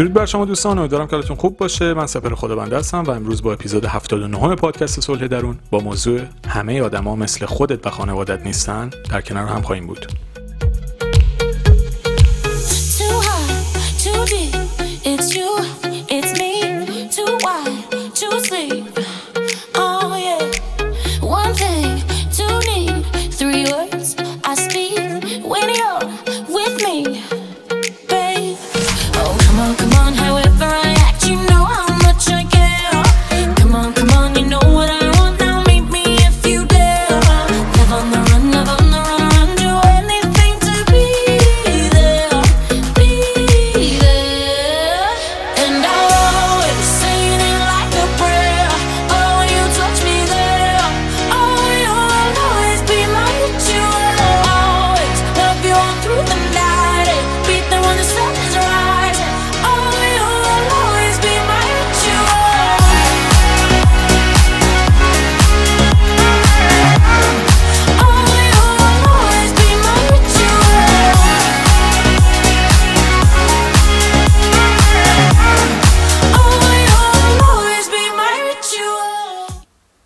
درود 0.00 0.12
بر 0.12 0.26
شما 0.26 0.44
دوستان 0.44 0.78
امیدوارم 0.78 1.06
که 1.06 1.16
حالتون 1.16 1.36
خوب 1.36 1.56
باشه. 1.56 1.94
من 1.94 2.06
سپر 2.06 2.34
خدابنده 2.34 2.78
هستم 2.78 3.02
و 3.02 3.10
امروز 3.10 3.42
با 3.42 3.52
اپیزود 3.52 3.84
79 3.84 4.56
پادکست 4.56 5.00
صلح 5.00 5.26
درون 5.26 5.58
با 5.70 5.80
موضوع 5.80 6.20
همه 6.48 6.82
آدما 6.82 7.16
مثل 7.16 7.46
خودت 7.46 7.86
و 7.86 7.90
خانوادت 7.90 8.46
نیستن. 8.46 8.90
در 9.10 9.20
کنار 9.20 9.46
هم 9.46 9.62
خواهیم 9.62 9.86
بود. 9.86 10.29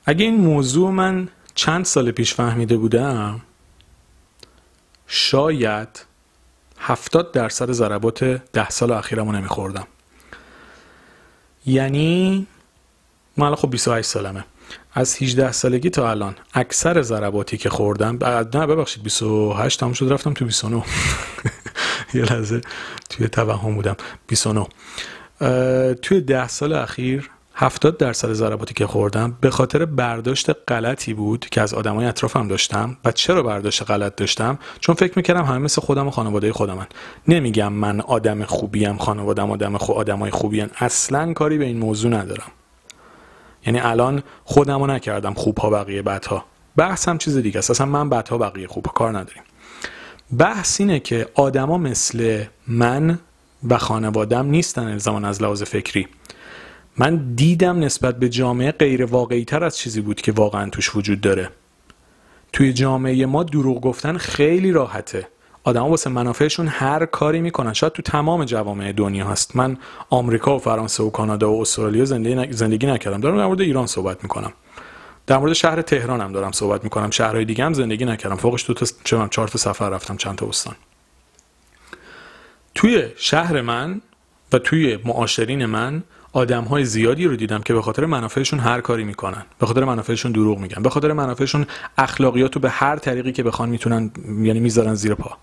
اگه 0.05 0.24
این 0.24 0.36
موضوع 0.36 0.91
من 0.91 1.28
چند 1.55 1.84
سال 1.84 2.10
پیش 2.10 2.34
فهمیده 2.34 2.77
بودم 2.77 3.41
شاید 5.06 6.06
هفتاد 6.78 7.33
درصد 7.33 7.70
ضربات 7.72 8.25
ده 8.25 8.70
سال 8.70 8.92
اخیرمو 8.92 9.32
نمیخوردم. 9.32 9.86
یعنی 11.66 12.47
من 13.36 13.47
الان 13.47 13.56
خب 13.56 13.70
28 13.70 14.08
سالمه. 14.08 14.44
از 14.94 15.22
18 15.22 15.52
سالگی 15.52 15.91
تا 15.91 16.10
الان 16.10 16.34
اکثر 16.55 17.02
ضرباتی 17.02 17.56
که 17.56 17.70
خوردم 17.70 18.19
نه 18.55 18.66
ببخشید 18.66 19.02
28 19.02 19.80
تموم 19.80 19.92
شد 19.92 20.12
رفتم 20.12 20.32
تو 20.32 20.44
29 20.44 20.82
یه 22.14 22.22
لحظه 22.22 22.60
توی 23.10 23.28
توهم 23.28 23.75
بودم. 23.75 23.97
29 24.27 24.66
اه، 25.41 25.94
توی 25.94 26.20
ده 26.20 26.48
سال 26.48 26.72
اخیر 26.72 27.30
70 27.56 27.97
درصد 27.97 28.33
ضرباتی 28.33 28.74
که 28.74 28.86
خوردم 28.86 29.36
به 29.41 29.50
خاطر 29.50 29.84
برداشت 29.84 30.50
غلطی 30.69 31.14
بود 31.14 31.47
که 31.50 31.60
از 31.60 31.74
آدمای 31.74 32.06
اطرافم 32.06 32.48
داشتم. 32.48 32.97
و 33.05 33.12
چرا 33.12 33.42
برداشت 33.42 33.91
غلط 33.91 34.16
داشتم؟ 34.16 34.58
چون 34.80 34.94
فکر 34.94 35.12
می‌کردم 35.16 35.44
همه 35.44 35.58
مثل 35.58 35.82
خودم 35.82 36.06
و 36.06 36.10
خانواده 36.10 36.52
خودمن. 36.52 36.86
نمیگم 37.28 37.72
من 37.72 38.00
آدم 38.00 38.44
خوبیم 38.44 38.97
خانوادم 38.97 39.50
آدم 39.50 39.78
خو 39.78 39.92
آدمای 39.92 40.30
خوبین. 40.30 40.70
اصلا 40.77 41.32
کاری 41.32 41.58
به 41.58 41.64
این 41.64 41.78
موضوع 41.78 42.10
ندارم. 42.10 42.50
یعنی 43.66 43.80
الان 43.80 44.22
خودمو 44.44 44.87
نکردم 44.87 45.34
خوبها 45.34 45.70
بقیه 45.70 46.03
بدها. 46.03 46.44
بحثم 46.76 47.19
چیز 47.19 47.37
دیگه 47.37 47.59
است. 47.59 47.70
اصلا 47.70 47.87
من 47.87 48.09
بدها 48.09 48.38
بقیه 48.38 48.69
خوبها 48.69 48.93
کار 48.93 49.10
نداریم. 49.19 49.43
بحث 50.38 50.81
اینه 50.81 51.00
که 51.00 51.28
آدما 51.34 51.78
مثل 51.78 52.44
من 52.66 53.19
و 53.69 53.78
خانوادم 53.78 54.47
نیستن 54.47 54.88
الزاما 54.88 55.28
از 55.28 55.43
لحاظ 55.43 55.62
فکری. 55.62 56.09
من 56.99 57.34
دیدم 57.34 57.78
نسبت 57.78 58.19
به 58.19 58.28
جامعه 58.28 58.72
غیر 58.72 59.05
واقعی 59.05 59.44
تر 59.44 59.65
از 59.65 59.78
چیزی 59.78 60.00
بود 60.00 60.21
که 60.21 60.32
واقعا 60.32 60.71
توش 60.71 60.97
وجود 60.97 61.21
داره. 61.21 61.50
توی 62.53 62.72
جامعه 62.72 63.27
ما 63.27 63.43
دروغ 63.43 63.81
گفتن 63.81 64.16
خیلی 64.16 64.72
راحته. 64.72 65.28
آدما 65.65 65.88
واسه 65.88 66.10
منافعشون 66.10 66.69
هر 66.69 67.06
کاری 67.06 67.41
می‌کنن. 67.41 67.72
شاید 67.72 67.93
تو 67.93 68.03
تمام 68.03 68.44
جوامع 68.44 68.93
دنیا 68.93 69.27
هست. 69.27 69.56
من 69.56 69.77
آمریکا 70.10 70.56
و 70.56 70.59
فرانسه 70.59 71.03
و 71.03 71.10
کانادا 71.10 71.53
و 71.53 71.60
استرالیا 71.60 72.05
زندگی. 72.05 72.53
زندگی 72.53 72.87
نکردم. 72.87 73.21
دارم 73.21 73.37
در 73.37 73.47
مورد 73.47 73.61
ایران 73.61 73.87
صحبت 73.87 74.22
می‌کنم. 74.22 74.53
در 75.26 75.38
مورد 75.38 75.53
شهر 75.53 75.82
تهران 75.82 76.21
هم 76.21 76.32
دارم 76.32 76.53
صحبت 76.53 76.84
می‌کنم. 76.84 77.11
شهرهای 77.11 77.44
دیگه 77.44 77.65
هم 77.65 77.72
زندگی 77.72 78.05
نکردم. 78.05 78.37
فوقش 78.37 78.66
دو 78.66 78.75
تا 78.75 78.87
چهار 79.28 79.49
تا 79.49 79.59
سفر 79.59 79.91
رفتم 79.91 80.16
چند 80.16 80.37
تا 80.37 80.47
استان. 80.47 80.75
توی 82.75 83.09
شهر 83.16 83.61
من 83.61 84.00
و 84.53 84.59
توی 84.59 84.99
معاشرین 85.05 85.66
من 85.66 86.03
آدم 86.34 86.65
های 86.65 86.84
زیادی 86.84 87.25
رو 87.25 87.37
دیدم 87.37 87.62
که 87.62 87.75
به 87.75 87.83
خاطر 87.83 88.06
منافعشون 88.06 88.59
هر 88.59 88.81
کاری 88.81 89.05
می‌کنن. 89.05 89.43
به 89.59 89.67
خاطر 89.67 89.84
منافعشون 89.84 90.33
دروغ 90.33 90.59
میگن. 90.59 90.83
به 90.83 90.91
خاطر 90.91 91.12
منافعشون 91.12 91.67
اخلاقیات 91.99 92.55
رو 92.55 92.61
به 92.61 92.71
هر 92.71 92.97
طریقی 92.97 93.33
که 93.33 93.43
بخوان 93.43 93.69
می‌تونن 93.69 94.11
یعنی 94.43 94.61
می‌ذارن 94.61 94.94
زیر 94.94 95.15
پا. 95.15 95.37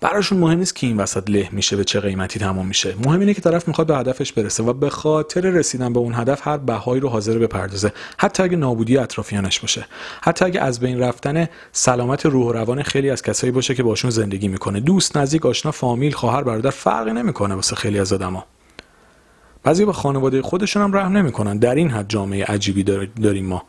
براشون 0.00 0.38
مهم 0.38 0.58
نیست 0.58 0.76
که 0.76 0.86
این 0.86 0.96
وسط 0.96 1.30
له 1.30 1.48
میشه 1.52 1.76
به 1.76 1.84
چه 1.84 2.00
قیمتی 2.00 2.38
تمام 2.38 2.66
میشه. 2.66 2.94
مهم 3.04 3.20
اینه 3.20 3.34
که 3.34 3.40
طرف 3.40 3.68
می‌خواد 3.68 3.86
به 3.86 3.96
هدفش 3.96 4.32
برسه 4.32 4.62
و 4.62 4.72
به 4.72 4.90
خاطر 4.90 5.40
رسیدن 5.40 5.92
به 5.92 5.98
اون 5.98 6.14
هدف 6.14 6.46
هر 6.46 6.56
بهایی 6.56 7.00
رو 7.00 7.08
حاضر 7.08 7.38
بپردازه 7.38 7.92
حتی 8.18 8.42
اگه 8.42 8.56
نابودی 8.56 8.96
اطرافیانش 8.98 9.60
باشه. 9.60 9.86
حتی 10.22 10.44
اگه 10.44 10.60
از 10.60 10.80
بین 10.80 11.00
رفتن 11.00 11.48
سلامت 11.72 12.26
روح 12.26 12.46
و 12.46 12.52
روان 12.52 12.82
خیلی 12.82 13.10
از 13.10 13.22
کسایی 13.22 13.50
باشه 13.52 13.74
که 13.74 13.82
باشون 13.82 14.10
زندگی 14.10 14.48
می‌کنه. 14.48 14.80
دوست 14.80 15.16
نزدیک 15.16 15.46
آشنا 15.46 15.72
فامیل 15.72 16.12
خواهر 16.12 16.42
برادر 16.42 16.70
فرقی 16.70 17.12
نمی‌کنه 17.12 17.54
واسه 17.54 17.76
خیلی 17.76 17.98
از 17.98 18.12
آدما. 18.12 18.44
بعضی 19.64 19.84
به 19.84 19.92
خانواده 19.92 20.42
خودشون 20.42 20.82
هم 20.82 20.96
رحم 20.96 21.16
نمی‌کنن. 21.16 21.56
در 21.56 21.74
این 21.74 21.90
حد 21.90 22.08
جامعه 22.08 22.44
عجیبی 22.44 22.82
دار- 22.82 23.08
داریم 23.22 23.46
ما. 23.46 23.62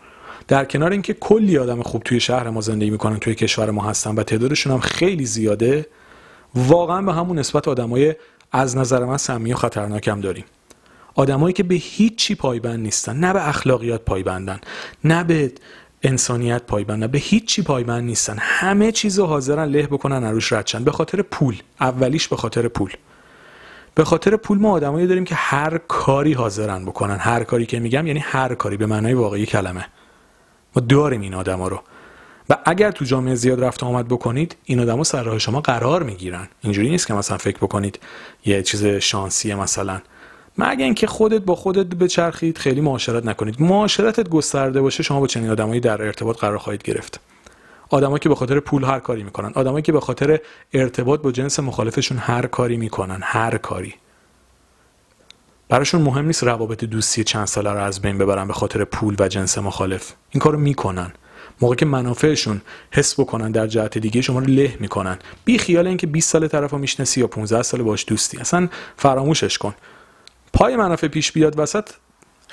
در 0.48 0.66
کنار 0.66 0.92
اینکه 0.92 1.14
کلی 1.14 1.58
آدم 1.58 1.82
خوب 1.82 2.04
توی 2.04 2.20
شهر 2.20 2.50
ما 2.50 2.62
زندگی 2.62 2.90
می‌کنن 2.90 3.18
توی 3.18 3.36
کشور 3.36 3.72
ما 3.72 3.84
هستن 3.84 4.16
و 4.16 4.24
تعدادشون 4.24 4.74
هم 4.74 4.80
خیلی 4.80 5.26
زیاده 5.26 5.88
واقعا 6.56 7.02
به 7.02 7.14
همون 7.14 7.40
نسبت 7.40 7.68
آدمای 7.68 8.16
از 8.52 8.78
نظر 8.78 9.06
من 9.06 9.18
سمی 9.18 9.54
و 9.54 9.56
خطرناک 9.56 10.08
هم 10.08 10.22
داریم. 10.22 10.46
آدمایی 11.16 11.54
که 11.54 11.64
به 11.64 11.76
هیچی 11.76 12.36
پایبند 12.36 12.80
نیستن. 12.80 13.18
نه 13.18 13.34
به 13.34 13.50
اخلاقیات 13.50 14.02
پایبندن 14.02 14.60
نه 15.04 15.24
به 15.24 15.52
انسانیت 16.04 16.64
پایبندن 16.64 17.08
به 17.08 17.18
هیچی 17.18 17.62
پایبند 17.62 18.04
نیستن. 18.04 18.36
همه 18.40 18.92
چیز 18.92 19.20
رو 19.20 19.26
حاضرن 19.26 19.70
له 19.70 19.88
بکنن 19.88 20.24
عروش 20.24 20.54
ردشن 20.54 20.84
به 20.84 20.92
خاطر 20.92 21.22
پول. 21.22 21.56
اولیش 21.82 22.28
به 22.28 22.36
خاطر 22.36 22.68
پول. 22.68 22.92
به 23.96 24.04
خاطر 24.04 24.36
پول 24.36 24.58
ما 24.58 24.72
آدمایی 24.72 25.08
داریم 25.08 25.26
که 25.26 25.36
هر 25.36 25.78
کاری 25.78 26.34
حاضرن 26.34 26.86
بکنن. 26.86 27.18
هر 27.18 27.44
کاری 27.44 27.66
که 27.66 27.80
میگم 27.80 28.08
یعنی 28.08 28.20
هر 28.20 28.56
کاری 28.56 28.78
به 28.78 28.86
معنای 28.86 29.14
واقعی 29.14 29.46
کلمه. 29.46 29.86
ما 30.76 30.84
داریم 30.90 31.22
این 31.22 31.34
آدما 31.34 31.68
رو. 31.68 31.80
و 32.50 32.58
اگر 32.66 32.92
تو 32.92 33.06
جامعه 33.06 33.36
زیاد 33.36 33.64
رفت 33.64 33.84
آمد 33.84 34.08
بکنید 34.08 34.56
این 34.64 34.80
آدما 34.80 35.04
سر 35.04 35.24
راه 35.24 35.40
شما 35.40 35.62
قرار 35.62 36.04
می‌گیرن. 36.04 36.48
اینجوری 36.62 36.90
نیست 36.90 37.08
که 37.08 37.14
مثلا 37.14 37.38
فکر 37.38 37.58
بکنید 37.58 38.00
یه 38.46 38.64
چیز 38.64 38.86
شانسیه 38.86 39.56
مثلا. 39.56 40.02
مگه 40.58 40.86
اینکه 40.86 41.08
خودت 41.08 41.42
با 41.42 41.56
خودت 41.56 41.86
بچرخید 41.86 42.58
خیلی 42.58 42.82
معاشرت 42.82 43.26
نکنید. 43.26 43.62
معاشرتت 43.62 44.30
گسترده 44.30 44.82
باشه 44.82 45.04
شما 45.04 45.20
با 45.20 45.28
چنین 45.28 45.50
آدمایی 45.50 45.80
در 45.80 46.02
ارتباط 46.02 46.38
قرار 46.38 46.58
خواهید 46.58 46.84
گرفت. 46.84 47.20
آدمایی 47.94 48.20
که 48.20 48.30
به 48.30 48.36
خاطر 48.36 48.60
پول 48.60 48.84
هر 48.84 49.00
کاری 49.00 49.24
می‌کنن. 49.24 49.52
آدمایی 49.56 49.82
که 49.82 49.92
به 49.92 50.00
خاطر 50.00 50.40
ارتباط 50.74 51.22
با 51.22 51.32
جنس 51.32 51.60
مخالفشون 51.60 52.18
هر 52.18 52.46
کاری 52.46 52.78
می‌کنن. 52.78 53.20
هر 53.24 53.58
کاری. 53.58 53.96
براشون 55.70 56.02
مهم 56.02 56.26
نیست 56.26 56.44
روابط 56.44 56.84
دوستی 56.84 57.24
چند 57.24 57.48
ساله 57.48 57.72
رو 57.72 57.84
از 57.84 58.02
بین 58.02 58.18
ببرن 58.18 58.48
به 58.48 58.54
خاطر 58.54 58.84
پول 58.84 59.16
و 59.20 59.28
جنس 59.28 59.58
مخالف. 59.58 60.14
این 60.30 60.42
کارو 60.42 60.60
می‌کنن. 60.60 61.14
موقع 61.62 61.76
که 61.76 61.86
منافعشون 61.86 62.62
حس 62.92 63.20
بکنن 63.20 63.52
در 63.52 63.68
جهت 63.68 63.98
دیگه 63.98 64.22
شما 64.22 64.40
رو 64.40 64.46
له 64.46 64.78
می‌کنن. 64.80 65.20
بی 65.46 65.58
خیال 65.58 65.88
اینکه 65.88 66.08
20 66.08 66.30
سال 66.30 66.48
طرفو 66.48 66.78
می‌شناسی 66.78 67.22
یا 67.22 67.28
15 67.28 67.62
سال 67.64 67.84
باش 67.84 68.06
دوستی. 68.08 68.38
اصلا 68.38 68.70
فراموشش 68.98 69.58
کن. 69.58 69.74
پای 70.54 70.76
منافع 70.76 71.08
پیش 71.08 71.32
بیاد 71.32 71.60
وسط 71.60 71.90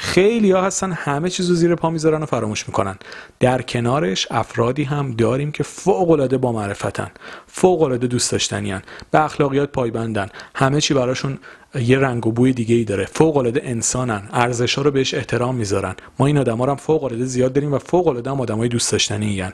خیلی 0.02 0.50
ها 0.50 0.62
هستن 0.62 0.92
همه 0.92 1.30
چیز 1.30 1.48
رو 1.48 1.54
زیر 1.54 1.74
پا 1.74 1.90
می‌ذارن 1.90 2.22
و 2.22 2.26
فراموش 2.26 2.68
می‌کنن. 2.68 2.98
در 3.40 3.62
کنارش 3.62 4.26
افرادی 4.30 4.84
هم 4.84 5.12
داریم 5.12 5.52
که 5.52 5.62
فوق 5.62 6.10
العاده 6.10 6.38
با 6.38 6.52
معرفتن 6.52 7.10
فوق 7.46 7.82
العاده 7.82 8.06
دوست 8.06 8.32
داشتنیان 8.32 8.82
به 9.10 9.24
اخلاقیات 9.24 9.72
پایبندن. 9.72 10.28
همه 10.54 10.80
چی 10.80 10.94
براشون 10.94 11.38
یه 11.74 11.98
رنگ 11.98 12.26
و 12.26 12.32
بوی 12.32 12.52
دیگه 12.52 12.74
ای 12.74 12.84
داره. 12.84 13.04
فوق 13.04 13.36
العاده 13.36 13.60
انسانن. 13.64 14.28
ارزش 14.32 14.74
ها 14.74 14.82
رو 14.82 14.90
بهش 14.90 15.14
احترام 15.14 15.54
می‌ذارن. 15.54 15.94
ما 16.18 16.26
این 16.26 16.38
آدما 16.38 16.64
رو 16.64 16.70
هم 16.70 16.76
فوق 16.76 17.04
العاده 17.04 17.24
زیاد 17.24 17.52
داریم 17.52 17.72
و 17.72 17.78
فوق 17.78 18.06
العاده 18.06 18.30
هم 18.30 18.40
آدمای 18.40 18.68
دوست 18.68 18.92
داشتنی 18.92 19.44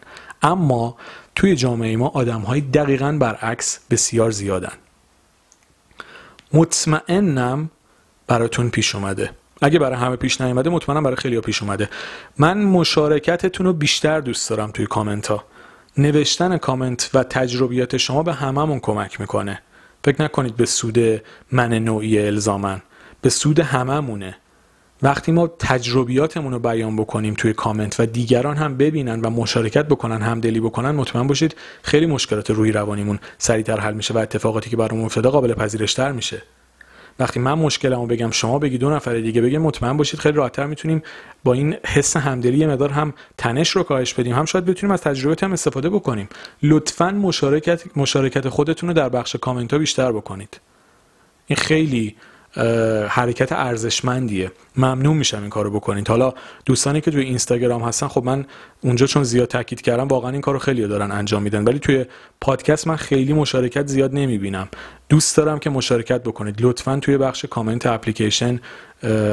اما 0.42 0.96
توی 1.34 1.56
جامعه 1.56 1.96
ما 1.96 2.08
آدم 2.08 2.40
های 2.40 2.60
دقیقا 2.60 3.12
برعکس 3.20 3.78
بسیار 3.90 4.30
زیادن. 4.30 4.72
مطمئنم 6.52 7.70
براتون 8.26 8.70
پیش 8.70 8.94
اومده. 8.94 9.30
اگه 9.62 9.78
برای 9.78 9.96
همه 9.96 10.16
پیش 10.16 10.40
نیومده 10.40 10.70
مطمئنم 10.70 11.02
برای 11.02 11.16
خیلی 11.16 11.40
پیش 11.40 11.62
اومده. 11.62 11.88
من 12.38 12.64
مشارکتتون 12.64 13.66
رو 13.66 13.72
بیشتر 13.72 14.20
دوست 14.20 14.50
دارم 14.50 14.70
توی 14.70 14.86
کامنت 14.86 15.26
ها 15.26 15.44
نوشتن 15.98 16.56
کامنت 16.56 17.10
و 17.14 17.22
تجربیات 17.22 17.96
شما 17.96 18.22
به 18.22 18.32
هممون 18.32 18.80
کمک 18.80 19.20
می‌کنه. 19.20 19.62
فکر 20.04 20.22
نکنید 20.22 20.56
به 20.56 20.66
سود 20.66 21.22
من 21.52 21.72
نوعی 21.72 22.26
الزامن 22.26 22.82
به 23.20 23.30
سود 23.30 23.60
هممونه. 23.60 24.36
وقتی 25.02 25.32
ما 25.32 25.46
تجربیاتمون 25.46 26.52
رو 26.52 26.58
بیان 26.58 26.96
بکنیم 26.96 27.34
توی 27.34 27.52
کامنت 27.52 28.00
و 28.00 28.06
دیگران 28.06 28.56
هم 28.56 28.76
ببینن 28.76 29.20
و 29.20 29.30
مشارکت 29.30 29.86
بکنن 29.86 30.22
همدلی 30.22 30.60
بکنن 30.60 30.90
مطمئن 30.90 31.26
باشید 31.26 31.56
خیلی 31.82 32.06
مشکلات 32.06 32.50
روی 32.50 32.72
روانیمون 32.72 33.18
سریعتر 33.38 33.80
حل 33.80 33.94
میشه 33.94 34.14
و 34.14 34.18
اتفاقاتی 34.18 34.70
که 34.70 34.76
برامون 34.76 35.04
افتاده 35.04 35.28
قابل 35.28 35.54
پذیرشتر 35.54 36.12
میشه. 36.12 36.42
وقتی 37.18 37.40
من 37.40 37.52
مشکلمو 37.52 38.06
بگم 38.06 38.30
شما 38.30 38.58
بگی 38.58 38.78
دو 38.78 38.90
نفر 38.90 39.14
دیگه 39.14 39.40
بگه 39.40 39.58
مطمئن 39.58 39.96
باشید 39.96 40.20
خیلی 40.20 40.36
راحتتر 40.36 40.66
می‌تونیم 40.66 41.02
با 41.44 41.52
این 41.52 41.76
حس 41.86 42.16
همدلی 42.16 42.58
یه 42.58 42.66
مقدار 42.66 42.90
هم 42.90 43.14
تنش 43.38 43.70
رو 43.70 43.82
کاهش 43.82 44.14
بدیم. 44.14 44.34
هم 44.34 44.44
شاید 44.44 44.64
بتونیم 44.64 44.92
از 44.92 45.00
تجربه 45.00 45.36
هم 45.42 45.52
استفاده 45.52 45.90
بکنیم. 45.90 46.28
لطفا 46.62 47.10
مشارکت 47.10 47.82
مشارکت 47.96 48.48
خودتون 48.48 48.88
رو 48.88 48.94
در 48.94 49.08
بخش 49.08 49.36
کامنت 49.36 49.72
ها 49.72 49.78
بیشتر 49.78 50.12
بکنید. 50.12 50.60
این 51.46 51.56
خیلی 51.56 52.16
حرکت 53.08 53.52
ارزشمندیه. 53.52 54.52
ممنون 54.76 55.16
میشم 55.16 55.40
این 55.40 55.50
کارو 55.50 55.70
بکنید. 55.70 56.08
حالا 56.08 56.34
دوستانی 56.64 57.00
که 57.00 57.10
توی 57.10 57.24
اینستاگرام 57.24 57.82
هستن 57.82 58.08
خب 58.08 58.24
من 58.24 58.44
اونجا 58.80 59.06
چون 59.06 59.24
زیاد 59.24 59.48
تاکید 59.48 59.80
کردم 59.80 60.08
واقعا 60.08 60.30
این 60.30 60.40
کارو 60.40 60.58
خیلی 60.58 60.88
دارن 60.88 61.12
انجام 61.12 61.42
میدن. 61.42 61.64
ولی 61.64 61.78
توی 61.78 62.04
پادکست 62.40 62.86
من 62.86 62.96
خیلی 62.96 63.32
مشارکت 63.32 63.86
زیاد 63.86 64.14
نمی‌بینم. 64.14 64.68
دوست 65.08 65.36
دارم 65.36 65.58
که 65.58 65.70
مشارکت 65.70 66.22
بکنید. 66.22 66.56
لطفا 66.60 66.98
توی 67.02 67.18
بخش 67.18 67.44
کامنت 67.44 67.86
اپلیکیشن 67.86 68.60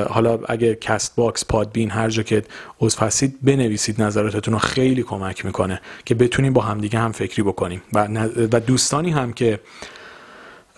حالا 0.10 0.40
اگه 0.48 0.76
Castbox 0.76 1.46
Podbean 1.46 1.92
هر 1.92 2.10
جا 2.10 2.24
که 2.24 2.44
عضو 2.82 3.00
هستید 3.00 3.38
بنویسید 3.42 4.02
نظراتتون 4.02 4.54
رو. 4.54 4.60
خیلی 4.60 5.04
کمک 5.04 5.46
می‌کنه 5.46 5.82
که 6.06 6.16
بتونیم 6.16 6.54
با 6.54 6.62
همدیگه 6.62 7.00
هم 7.00 7.12
فکری 7.12 7.44
بکنیم. 7.44 7.82
و, 7.94 8.60
دوستانی 8.60 9.12
هم 9.12 9.34
که 9.34 9.60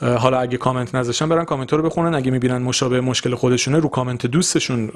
حالا 0.01 0.39
اگه 0.39 0.57
کامنت 0.57 0.95
نذاشتن 0.95 1.29
برن 1.29 1.45
کامنت 1.45 1.73
رو 1.73 1.83
بخونن. 1.83 2.15
اگه 2.15 2.31
می‌بینن 2.31 2.57
مشابه 2.57 3.01
مشکل 3.01 3.35
خودشونه 3.35 3.79
رو 3.79 3.89
کامنت 3.89 4.25
دوستشون 4.25 4.91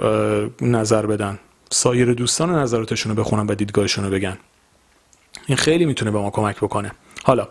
نظر 0.61 1.05
بدن. 1.05 1.39
سایر 1.71 2.13
دوستان 2.13 2.55
نظراتشون 2.55 3.15
رو 3.15 3.23
بخونن 3.23 3.47
و 3.47 3.55
دیدگاهشون 3.55 4.05
رو 4.05 4.11
بگن. 4.11 4.37
این 5.47 5.57
خیلی 5.57 5.85
می‌تونه 5.85 6.11
به 6.11 6.19
ما 6.19 6.29
کمک 6.29 6.57
بکنه. 6.57 6.91
حالا 7.23 7.47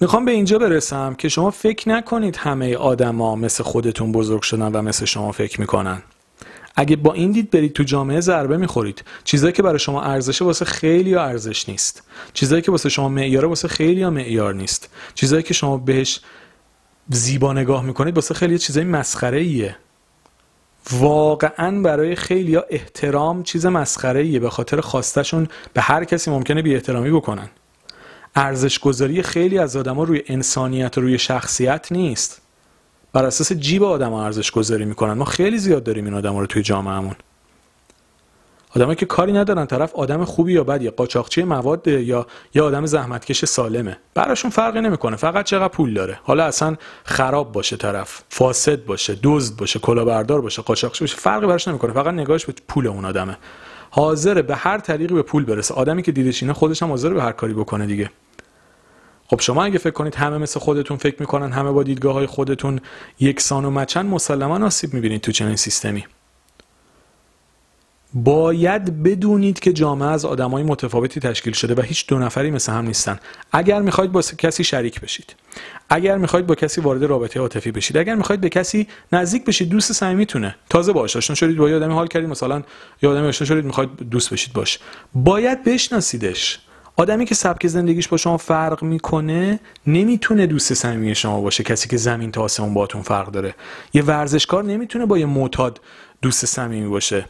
می‌خوام 0.00 0.24
به 0.24 0.32
اینجا 0.32 0.58
برسم 0.58 1.14
که 1.14 1.28
شما 1.28 1.50
فکر 1.50 1.88
نکنید 1.88 2.36
همه 2.36 2.76
آدما 2.76 3.36
مثل 3.36 3.64
خودتون 3.64 4.12
بزرگ 4.12 4.42
شدن 4.42 4.72
و 4.72 4.82
مثل 4.82 5.04
شما 5.04 5.32
فکر 5.32 5.60
می‌کنن. 5.60 6.02
اگه 6.76 6.96
با 6.96 7.12
این 7.12 7.32
دید 7.32 7.50
برید 7.50 7.72
تو 7.72 7.82
جامعه 7.82 8.20
ضربه 8.20 8.56
می‌خورید. 8.56 9.04
چیزایی 9.24 9.52
که 9.52 9.62
برای 9.62 9.78
شما 9.78 10.02
ارزشه 10.02 10.44
واسه 10.44 10.64
خیلی 10.64 11.14
ارزش 11.14 11.68
نیست. 11.68 12.02
چیزایی 12.32 12.62
که 12.62 12.70
واسه 12.70 12.88
شما 12.88 13.08
معیاره 13.08 13.48
واسه 13.48 13.68
خیلی 13.68 14.00
یا 14.00 14.10
معیار 14.10 14.54
نیست. 14.54 14.88
چیزایی 15.14 15.42
که 15.42 15.54
شما 15.54 15.76
بهش 15.76 16.20
زیبا 17.08 17.52
نگاه 17.52 17.84
می‌کنید 17.84 18.14
واسه 18.14 18.34
خیلی 18.34 18.58
چیزای 18.58 18.84
مسخره 18.84 19.38
ایه 19.38 19.76
واقعا 20.92 21.82
برای 21.82 22.14
خیلی 22.14 22.54
ها 22.54 22.64
احترام 22.70 23.42
چیز 23.42 23.66
مسخره 23.66 24.20
ایه 24.20 24.40
به 24.40 24.50
خاطر 24.50 24.80
خواستشون 24.80 25.48
به 25.72 25.80
هر 25.80 26.04
کسی 26.04 26.30
ممکنه 26.30 26.62
بی 26.62 26.74
احترامی 26.74 27.10
بکنن. 27.10 27.48
ارزش 28.36 28.78
گذاری 28.78 29.22
خیلی 29.22 29.58
از 29.58 29.76
آدما 29.76 30.04
روی 30.04 30.22
انسانیت 30.26 30.98
و 30.98 31.00
روی 31.00 31.18
شخصیت 31.18 31.92
نیست. 31.92 32.40
بر 33.12 33.24
اساس 33.24 33.52
جیب 33.52 33.82
آدم 33.82 34.12
ارزش 34.12 34.50
گذاری 34.50 34.84
می‌کنن. 34.84 35.12
ما 35.12 35.24
خیلی 35.24 35.58
زیاد 35.58 35.84
داریم 35.84 36.04
این 36.04 36.14
آدم 36.14 36.36
رو 36.36 36.46
توی 36.46 36.62
جامعهمون. 36.62 37.14
آدمایی 38.76 38.96
که 38.96 39.06
کاری 39.06 39.32
ندارن 39.32 39.66
طرف 39.66 39.94
آدم 39.94 40.24
خوبی 40.24 40.52
یا 40.52 40.64
بدی 40.64 40.90
قاچاقچی 40.90 41.42
مواد 41.42 41.88
یا 41.88 42.26
یا 42.54 42.66
آدم 42.66 42.86
زحمتکش 42.86 43.44
سالمه. 43.44 43.96
براشون 44.14 44.50
فرقی 44.50 44.80
نمی‌کنه 44.80 45.16
فقط 45.16 45.44
چقدر 45.44 45.68
پول 45.68 45.94
داره. 45.94 46.18
حالا 46.22 46.44
اصلا 46.44 46.76
خراب 47.04 47.52
باشه 47.52 47.76
طرف 47.76 48.22
فاسد 48.28 48.84
باشه 48.84 49.18
دزد 49.22 49.56
باشه 49.56 49.78
کلاهبردار 49.78 50.40
باشه 50.40 50.62
قاچاقچی 50.62 51.04
باشه 51.04 51.16
فرقی 51.16 51.46
براش 51.46 51.68
نمی‌کنه. 51.68 51.92
فقط 51.92 52.14
نگاهش 52.14 52.44
به 52.44 52.54
پول 52.68 52.86
اون 52.86 53.04
آدمه. 53.04 53.36
حاضر 53.90 54.42
به 54.42 54.56
هر 54.56 54.78
طریقی 54.78 55.14
به 55.14 55.22
پول 55.22 55.44
برسه. 55.44 55.74
آدمی 55.74 56.02
که 56.02 56.12
دیدش 56.12 56.42
اینه 56.42 56.52
خودش 56.52 56.82
هم 56.82 56.88
حاضر 56.88 57.14
به 57.14 57.22
هر 57.22 57.32
کاری 57.32 57.54
بکنه 57.54 57.86
دیگه. 57.86 58.10
خب 59.26 59.40
شما 59.40 59.64
اگه 59.64 59.78
فکر 59.78 59.90
کنید 59.90 60.14
همه 60.14 60.38
مثل 60.38 60.60
خودتون 60.60 60.96
فکر 60.96 61.16
می‌کنن 61.20 61.52
همه 61.52 61.72
با 61.72 61.82
دیدگاه 61.82 62.14
های 62.14 62.26
خودتون 62.26 62.80
یکسان 63.20 63.64
و 63.64 63.70
مچن 63.70 64.06
مسلما 64.06 64.66
آسیب 64.66 64.94
می‌بینید 64.94 65.20
تو 65.20 65.32
چنین 65.32 65.56
سیستمی. 65.56 66.04
باید 68.14 69.02
بدونید 69.02 69.60
که 69.60 69.72
جامعه 69.72 70.08
از 70.08 70.24
آدمای 70.24 70.62
متفاوتی 70.62 71.20
تشکیل 71.20 71.52
شده 71.52 71.74
و 71.74 71.80
هیچ 71.80 72.06
دو 72.06 72.18
نفری 72.18 72.50
مثل 72.50 72.72
هم 72.72 72.86
نیستن. 72.86 73.18
اگر 73.52 73.82
می‌خواید 73.82 74.12
با 74.12 74.22
کسی 74.22 74.64
شریک 74.64 75.00
بشید. 75.00 75.34
اگر 75.88 76.18
می‌خواید 76.18 76.46
با 76.46 76.54
کسی 76.54 76.80
وارد 76.80 77.04
رابطه 77.04 77.40
عاطفی 77.40 77.70
بشید. 77.70 77.96
اگر 77.96 78.14
می‌خواید 78.14 78.40
به 78.40 78.48
کسی 78.48 78.88
نزدیک 79.12 79.44
بشید 79.44 79.68
دوست 79.68 79.92
صمیمیتونه 79.92 80.56
تازه 80.70 80.92
باش 80.92 81.16
آشنا 81.16 81.36
شدید 81.36 81.56
با 81.56 81.64
آدمی 81.64 81.94
حال 81.94 82.06
کردید 82.06 82.28
مثلا 82.28 82.62
یه 83.02 83.08
آدمی 83.08 83.26
آشنا 83.26 83.46
شدید 83.46 83.64
می‌خواید 83.64 83.90
دوست 84.10 84.30
بشید 84.30 84.52
باش. 84.52 84.78
باید 85.14 85.64
بشناسیدش. 85.64 86.58
آدمی 86.96 87.24
که 87.24 87.34
سبک 87.34 87.66
زندگیش 87.66 88.08
با 88.08 88.16
شما 88.16 88.36
فرق 88.36 88.82
می‌کنه 88.82 89.60
نمی‌تونه 89.86 90.46
دوست 90.46 90.74
صمیمی 90.74 91.14
شما 91.14 91.40
باشه. 91.40 91.64
کسی 91.64 91.88
که 91.88 91.96
زمین 91.96 92.32
تا 92.32 92.42
آسمون 92.42 92.74
باتون 92.74 93.02
فرق 93.02 93.30
داره. 93.30 93.54
یه 93.94 94.02
ورزشکار 94.02 94.64
نمی‌تونه 94.64 95.06
با 95.06 95.18
یه 95.18 95.26
معتاد 95.26 95.80
دوست 96.22 96.46
صمیمی 96.46 96.88
باشه. 96.88 97.24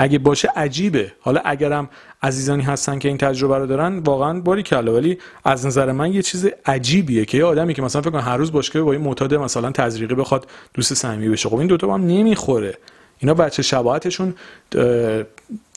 اگه 0.00 0.18
باشه 0.18 0.48
عجیبه. 0.56 1.12
حالا 1.20 1.40
اگرم 1.44 1.88
عزیزانی 2.22 2.62
هستن 2.62 2.98
که 2.98 3.08
این 3.08 3.18
تجربه 3.18 3.58
رو 3.58 3.66
دارن 3.66 3.98
واقعا 3.98 4.40
باری 4.40 4.62
کلا 4.62 4.94
ولی 4.94 5.18
از 5.44 5.66
نظر 5.66 5.92
من 5.92 6.12
یه 6.12 6.22
چیز 6.22 6.48
عجیبیه 6.66 7.24
که 7.24 7.38
یه 7.38 7.44
آدمی 7.44 7.74
که 7.74 7.82
مثلا 7.82 8.02
فکر 8.02 8.10
کن 8.10 8.20
هر 8.20 8.36
روز 8.36 8.52
باشه 8.52 8.82
با 8.82 8.94
یه 8.94 9.00
معتاد 9.00 9.34
مثلا 9.34 9.70
تزریقی 9.70 10.14
بخواد 10.14 10.46
دوست 10.74 10.94
صمیمی 10.94 11.28
بشه 11.28 11.48
خب 11.48 11.56
این 11.56 11.66
دوتا 11.66 11.86
با 11.86 11.94
هم 11.94 12.06
نمی‌خوره. 12.06 12.78
اینا 13.18 13.34
بچه 13.34 13.62
شباهتشون 13.62 14.34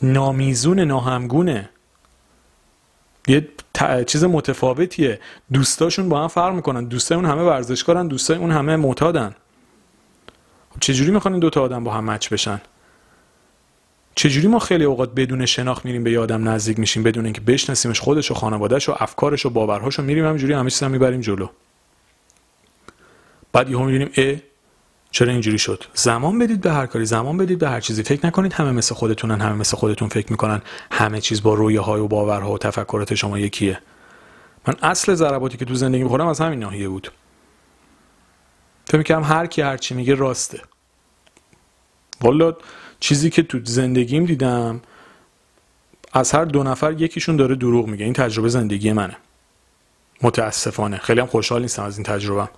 نامیزون 0.01 0.79
ناهمگونه. 0.79 1.69
یه 3.27 3.47
چیز 4.07 4.23
متفاوتیه. 4.23 5.19
دوستاشون 5.53 6.09
با 6.09 6.21
هم 6.21 6.27
فرق 6.27 6.53
می‌کنن. 6.53 6.85
دوستای 6.85 7.15
اون 7.15 7.25
همه 7.25 7.41
ورزشکارن 7.41 8.07
دوستای 8.07 8.37
اون 8.37 8.51
همه 8.51 8.75
معتادن. 8.75 9.35
خب 10.73 10.79
چجوری 10.79 11.11
می‌خوان 11.11 11.33
این 11.33 11.39
دوتا 11.39 11.61
آدم 11.61 11.83
با 11.83 11.91
هم 11.91 12.09
مچ 12.09 12.29
بشن؟ 12.29 12.61
چجوری 14.15 14.47
ما 14.47 14.59
خیلی 14.59 14.83
اوقات 14.83 15.13
بدون 15.15 15.45
شناخت 15.45 15.85
میریم 15.85 16.03
به 16.03 16.11
یه 16.11 16.19
آدم 16.19 16.49
نزدیک 16.49 16.79
میشیم؟ 16.79 17.03
بدون 17.03 17.25
اینکه 17.25 17.41
بشناسیمش 17.41 17.99
خودش 17.99 18.31
و 18.31 18.33
خانوادهش 18.33 18.89
و 18.89 18.95
افکارش 18.99 19.45
و 19.45 19.49
باورهاش 19.49 19.99
و 19.99 20.03
میریم 20.03 20.25
همینجوری 20.25 20.53
همه 20.53 20.69
چیز 20.69 20.83
هم 20.83 20.91
می‌بریم 20.91 21.21
جلو. 21.21 21.47
بعد 23.53 23.69
یهو 23.69 23.83
می‌بینیم 23.83 24.09
ا 24.17 24.35
چرا 25.11 25.31
اینجوری 25.31 25.59
شد؟ 25.59 25.83
زمان 25.93 26.39
بدید 26.39 26.61
به 26.61 26.71
هر 26.71 26.85
کاری 26.85 27.05
زمان 27.05 27.37
بدید 27.37 27.59
به 27.59 27.69
هر 27.69 27.79
چیزی. 27.79 28.03
فکر 28.03 28.25
نکنید 28.25 28.53
همه 28.53 28.71
مثل 28.71 28.95
خودتونن 28.95 29.41
همه 29.41 29.55
مثل 29.55 29.77
خودتون 29.77 30.09
فکر 30.09 30.31
می‌کنن 30.31 30.61
همه 30.91 31.21
چیز 31.21 31.43
با 31.43 31.53
رویه 31.53 31.79
های 31.79 32.01
و 32.01 32.07
باورها 32.07 32.51
و 32.51 32.57
تفکرات 32.57 33.13
شما 33.13 33.39
یکیه. 33.39 33.79
من 34.67 34.75
اصل 34.81 35.13
ضرباتی 35.13 35.57
که 35.57 35.65
تو 35.65 35.75
زندگی 35.75 36.03
می‌خورم 36.03 36.27
از 36.27 36.39
همین 36.39 36.59
ناحیه 36.59 36.89
بود. 36.89 37.11
فکر 38.85 38.97
می‌کردم 38.97 39.23
هر 39.23 39.45
کی 39.45 39.61
هر 39.61 39.77
چی 39.77 39.95
میگه 39.95 40.15
راسته. 40.15 40.61
والا 42.21 42.53
چیزی 42.99 43.29
که 43.29 43.43
تو 43.43 43.59
زندگیم 43.63 44.25
دیدم 44.25 44.81
از 46.13 46.31
هر 46.31 46.45
دو 46.45 46.63
نفر 46.63 47.01
یکیشون 47.01 47.35
داره 47.35 47.55
دروغ 47.55 47.87
میگه. 47.87 48.05
این 48.05 48.13
تجربه 48.13 48.49
زندگی 48.49 48.91
منه. 48.91 49.17
متاسفانه. 50.21 50.97
خیلی 50.97 51.19
هم 51.19 51.27
خوشحال 51.27 51.61
نیستم 51.61 51.83
از 51.83 51.97
این 51.97 52.03
تجربه. 52.03 52.49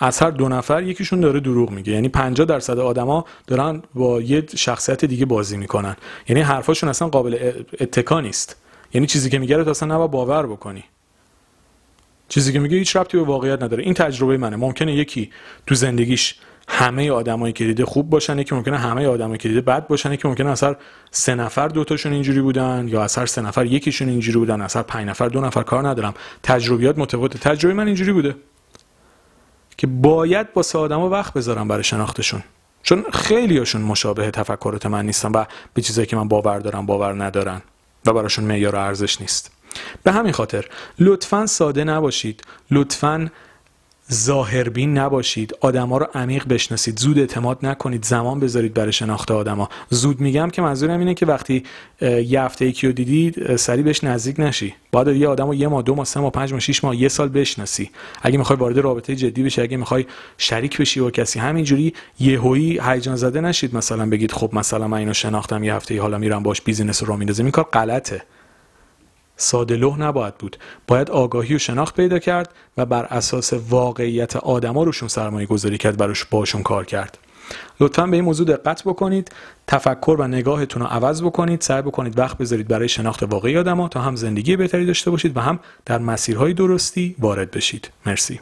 از 0.00 0.18
هر 0.18 0.30
دو 0.30 0.48
نفر 0.48 0.82
یکیشون 0.82 1.20
داره 1.20 1.40
دروغ 1.40 1.70
میگه. 1.70 1.92
یعنی 1.92 2.08
50 2.08 2.46
درصد 2.46 2.78
آدما 2.78 3.24
دارن 3.46 3.82
با 3.94 4.20
یه 4.20 4.46
شخصیت 4.56 5.04
دیگه 5.04 5.26
بازی 5.26 5.56
می‌کنن. 5.56 5.96
یعنی 6.28 6.42
حرفاشون 6.42 6.88
اصلا 6.88 7.08
قابل 7.08 7.52
اتکا 7.80 8.20
نیست. 8.20 8.56
یعنی 8.94 9.06
چیزی 9.06 9.30
که 9.30 9.38
میگه 9.38 9.56
رو 9.56 9.68
اصلا 9.68 9.94
نباید 9.94 10.10
باور 10.10 10.46
بکنی. 10.46 10.84
چیزی 12.28 12.52
که 12.52 12.58
میگه 12.58 12.76
هیچ 12.76 12.96
ربطی 12.96 13.16
به 13.16 13.22
واقعیت 13.22 13.62
نداره. 13.62 13.82
این 13.82 13.94
تجربه 13.94 14.36
منه. 14.36 14.56
ممکنه 14.56 14.94
یکی 14.94 15.30
تو 15.66 15.74
زندگیش 15.74 16.34
همه 16.74 17.10
آدمایی 17.10 17.52
که 17.52 17.64
دیده 17.64 17.84
خوب 17.84 18.10
باشن 18.10 18.38
یکی 18.38 18.54
ممکنه 18.54 18.78
همه 18.78 19.06
آدمایی 19.06 19.38
که 19.38 19.48
دیده 19.48 19.60
بد 19.60 19.86
باشن 19.86 20.12
یکی 20.12 20.28
ممکنه 20.28 20.50
اثر 20.50 20.76
سه 21.10 21.34
نفر 21.34 21.68
دوتاشون 21.68 22.12
اینجوری 22.12 22.40
بودن 22.40 22.88
یا 22.88 23.02
اثر 23.02 23.26
سه 23.26 23.42
نفر 23.42 23.66
یکیشون 23.66 24.08
اینجوری 24.08 24.38
بودن 24.38 24.60
اثر 24.60 24.82
پنج 24.82 25.08
نفر 25.08 25.28
دو 25.28 25.40
نفر 25.40 25.62
کار 25.62 25.88
ندارم. 25.88 26.14
تجربیات 26.42 26.98
متفاوته. 26.98 27.38
تجربه 27.38 27.74
من 27.74 27.86
اینجوری 27.86 28.12
بوده 28.12 28.36
که 29.76 29.86
باید 29.86 30.52
با 30.52 30.62
سه 30.62 30.78
آدم 30.78 31.00
وقت 31.00 31.34
بذارم 31.34 31.68
برای 31.68 31.84
شناختشون. 31.84 32.42
چون 32.82 33.04
خیلی 33.12 33.58
هاشون 33.58 33.82
مشابه 33.82 34.30
تفکرات 34.30 34.86
من 34.86 35.06
نیستن 35.06 35.32
و 35.32 35.44
به 35.74 35.82
چیزایی 35.82 36.06
که 36.06 36.16
من 36.16 36.28
باور 36.28 36.58
دارم 36.58 36.86
باور 36.86 37.24
ندارن 37.24 37.62
و 38.06 38.12
براشون 38.12 38.44
معیار 38.44 38.76
ارزش 38.76 39.20
نیست. 39.20 39.52
به 40.02 40.12
همین 40.12 40.32
خاطر 40.32 40.66
لطفا 40.98 41.46
ساده 41.46 41.84
نباشید. 41.84 42.42
لطفا 42.70 43.28
ظاهربین 44.12 44.98
نباشید. 44.98 45.54
آدما 45.60 45.98
رو 45.98 46.06
عمیق 46.14 46.48
بشناسید. 46.48 46.98
زود 46.98 47.18
اعتماد 47.18 47.58
نکنید. 47.62 48.04
زمان 48.04 48.40
بذارید 48.40 48.74
برای 48.74 48.92
شناخت 48.92 49.30
آدما. 49.30 49.68
زود 49.90 50.20
میگم 50.20 50.50
که 50.50 50.62
منظورم 50.62 50.98
اینه 50.98 51.14
که 51.14 51.26
وقتی 51.26 51.62
یه 52.00 52.42
هفته 52.42 52.66
یکی 52.66 52.86
رو 52.86 52.92
دیدید 52.92 53.56
سری 53.56 53.82
بهش 53.82 54.04
نزدیک 54.04 54.40
نشی. 54.40 54.74
باید 54.92 55.08
یه 55.08 55.28
آدم 55.28 55.46
رو 55.46 55.54
یه 55.54 55.68
ماه 55.68 55.82
دو 55.82 55.94
ماه 55.94 56.04
سه 56.04 56.20
ماه 56.20 56.30
پنج 56.30 56.50
ماه 56.50 56.60
شش 56.60 56.84
ماه 56.84 56.96
یه 56.96 57.08
سال 57.08 57.28
بشناسی. 57.28 57.90
اگه 58.22 58.38
می‌خوای 58.38 58.58
وارد 58.58 58.78
رابطه 58.78 59.16
جدی 59.16 59.42
بشی 59.42 59.60
اگه 59.60 59.76
می‌خوای 59.76 60.06
شریک 60.38 60.80
بشی 60.80 61.00
با 61.00 61.10
کسی 61.10 61.38
همینجوری 61.38 61.94
یهویی 62.20 62.80
هیجان 62.84 63.16
زده 63.16 63.40
نشید. 63.40 63.76
مثلا 63.76 64.06
بگید 64.06 64.32
خب 64.32 64.50
مثلا 64.52 64.88
من 64.88 64.98
اینو 64.98 65.12
شناختم 65.12 65.64
یه 65.64 65.74
هفته 65.74 66.00
حالا 66.00 66.18
میرم 66.18 66.42
باش 66.42 66.60
بیزینس 66.60 67.02
رو 67.02 67.16
میندازم. 67.16 67.44
این 67.44 67.52
کار 67.52 67.64
غلطه. 67.64 68.22
ساده 69.42 69.76
لوح 69.76 69.98
نباید 69.98 70.38
بود. 70.38 70.56
باید 70.86 71.10
آگاهی 71.10 71.54
و 71.54 71.58
شناخت 71.58 71.96
پیدا 71.96 72.18
کرد 72.18 72.54
و 72.76 72.86
بر 72.86 73.04
اساس 73.04 73.52
واقعیت 73.52 74.36
آدما 74.36 74.82
روشون 74.82 75.08
سرمایه 75.08 75.46
گذاری 75.46 75.78
کرد 75.78 75.96
براش 75.96 76.24
باشون 76.24 76.62
کار 76.62 76.84
کرد. 76.84 77.18
لطفا 77.80 78.06
به 78.06 78.16
این 78.16 78.24
موضوع 78.24 78.46
دقت 78.46 78.82
بکنید 78.84 79.32
تفکر 79.66 80.16
و 80.18 80.28
نگاهتون 80.28 80.82
رو 80.82 80.88
عوض 80.88 81.22
بکنید 81.22 81.60
سعی 81.60 81.82
بکنید 81.82 82.18
وقت 82.18 82.38
بذارید 82.38 82.68
برای 82.68 82.88
شناخت 82.88 83.22
واقعی 83.22 83.58
آدما 83.58 83.88
تا 83.88 84.00
هم 84.00 84.16
زندگی 84.16 84.56
بهتری 84.56 84.86
داشته 84.86 85.10
باشید 85.10 85.36
و 85.36 85.40
هم 85.40 85.60
در 85.86 85.98
مسیرهای 85.98 86.54
درستی 86.54 87.16
وارد 87.18 87.50
بشید. 87.50 87.90
مرسی. 88.06 88.40